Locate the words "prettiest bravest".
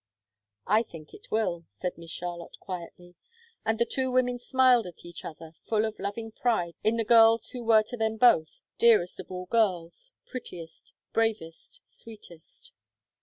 10.25-11.81